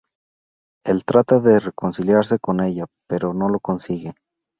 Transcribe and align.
Él 0.83 1.05
trata 1.05 1.39
de 1.39 1.59
reconciliarse 1.59 2.39
con 2.39 2.59
ella, 2.61 2.87
pero 3.07 3.35
no 3.35 3.49
lo 3.49 3.59
consigue. 3.59 4.15